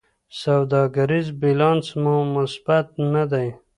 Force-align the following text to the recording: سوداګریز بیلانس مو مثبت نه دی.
سوداګریز 0.41 1.27
بیلانس 1.41 1.87
مو 2.01 2.15
مثبت 2.35 2.85
نه 3.13 3.23
دی. 3.31 3.47